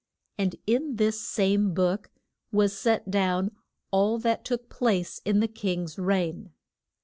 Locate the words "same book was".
1.21-2.75